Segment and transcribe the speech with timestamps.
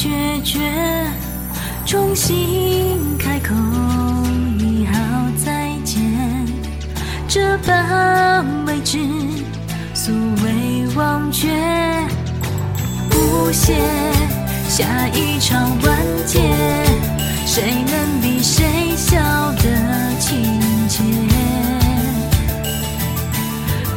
[0.00, 0.08] 决
[0.42, 0.58] 绝，
[1.84, 3.54] 重新开口
[4.56, 4.96] 你好
[5.36, 6.00] 再见，
[7.28, 8.98] 这般未知，
[9.92, 10.10] 素
[10.42, 11.48] 未忘却，
[13.10, 13.76] 不屑
[14.70, 16.40] 下一场完结，
[17.44, 19.18] 谁能比谁笑
[19.56, 19.64] 得
[20.18, 21.02] 亲切？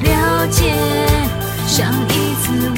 [0.02, 0.74] 了解
[1.66, 2.70] 上一次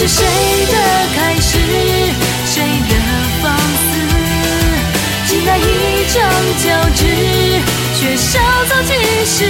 [0.00, 0.74] 是谁的
[1.14, 1.58] 开始，
[2.46, 2.94] 谁的
[3.42, 4.00] 放肆？
[5.26, 6.16] 只那一场
[6.64, 7.04] 交织，
[7.94, 8.94] 却稍纵即
[9.26, 9.44] 逝。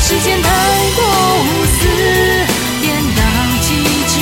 [0.00, 0.48] 时间太
[0.96, 1.04] 过
[1.44, 1.78] 无私，
[2.80, 3.20] 颠倒
[3.60, 3.68] 机
[4.08, 4.14] 智，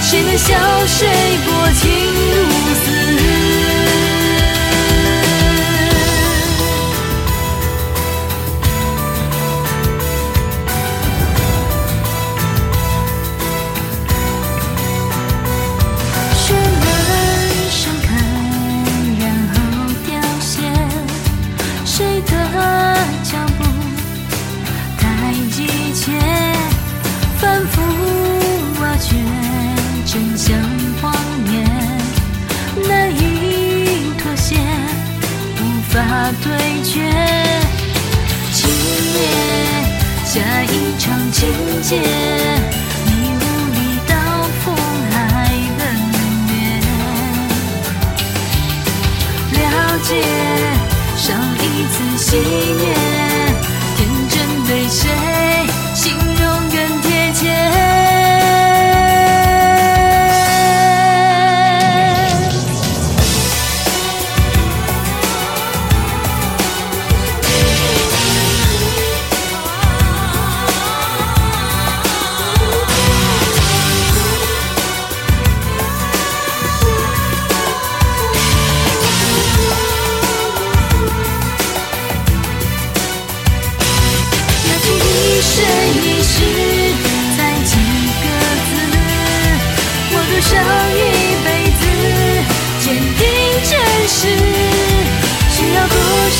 [0.00, 1.06] 谁能笑谁
[1.44, 1.48] 薄
[1.78, 1.82] 情
[30.12, 30.54] 真相
[31.00, 31.10] 谎
[31.50, 31.64] 言，
[32.86, 34.56] 难以妥协，
[35.56, 35.96] 无法
[36.44, 36.52] 对
[36.84, 37.00] 决。
[38.52, 38.60] 今
[39.14, 39.18] 夜
[40.26, 41.48] 下一场情
[41.80, 41.96] 节，
[43.06, 43.42] 你无
[43.72, 44.12] 力到
[44.62, 44.76] 风
[45.12, 45.16] 还
[45.78, 45.82] 冷
[46.46, 46.52] 冽。
[49.54, 49.60] 了
[50.02, 50.10] 解
[51.16, 51.24] 上
[51.56, 52.84] 一次喜悦，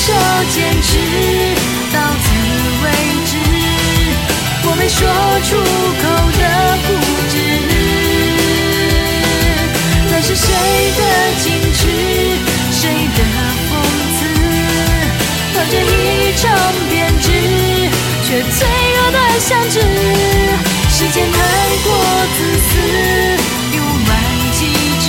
[0.05, 0.11] 手
[0.49, 0.99] 坚持，
[1.93, 2.25] 到此
[2.83, 2.85] 为
[3.25, 3.31] 止。
[4.65, 4.99] 我没说
[5.47, 6.03] 出口
[6.39, 6.43] 的
[6.83, 6.87] 固
[7.31, 7.33] 执，
[10.11, 10.45] 那是谁
[10.99, 11.01] 的
[11.39, 11.81] 矜持，
[12.69, 12.81] 谁
[13.15, 13.19] 的
[13.69, 13.71] 讽
[14.17, 14.19] 刺？
[15.55, 16.43] 抱着一场
[16.89, 16.91] 编
[17.21, 17.25] 织，
[18.27, 19.79] 却脆弱的相知。
[20.91, 21.37] 时间太
[21.81, 21.87] 过
[22.35, 22.37] 自
[22.67, 22.71] 私，
[23.71, 24.11] 又蛮
[24.51, 24.59] 机
[24.99, 25.05] 智，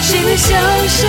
[0.00, 0.56] 谁能笑
[0.88, 1.00] 谁